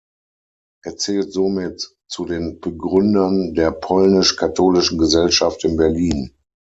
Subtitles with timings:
[0.83, 6.33] Er zählt somit zu den Begründern der Polnisch-katholischen Gesellschaft in Berlin.